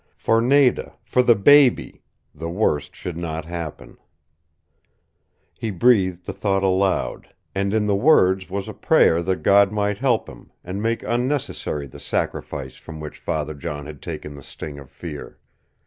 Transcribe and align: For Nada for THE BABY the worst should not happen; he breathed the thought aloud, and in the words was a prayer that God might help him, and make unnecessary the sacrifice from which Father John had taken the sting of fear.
For 0.17 0.41
Nada 0.41 0.93
for 1.03 1.21
THE 1.21 1.35
BABY 1.35 2.01
the 2.33 2.49
worst 2.49 2.95
should 2.95 3.17
not 3.17 3.45
happen; 3.45 3.99
he 5.53 5.69
breathed 5.69 6.25
the 6.25 6.33
thought 6.33 6.63
aloud, 6.63 7.31
and 7.53 7.71
in 7.71 7.85
the 7.85 7.95
words 7.95 8.49
was 8.49 8.67
a 8.67 8.73
prayer 8.73 9.21
that 9.21 9.43
God 9.43 9.71
might 9.71 9.99
help 9.99 10.27
him, 10.27 10.49
and 10.63 10.81
make 10.81 11.03
unnecessary 11.03 11.85
the 11.85 11.99
sacrifice 11.99 12.77
from 12.77 12.99
which 12.99 13.19
Father 13.19 13.53
John 13.53 13.85
had 13.85 14.01
taken 14.01 14.33
the 14.33 14.41
sting 14.41 14.79
of 14.79 14.89
fear. 14.89 15.37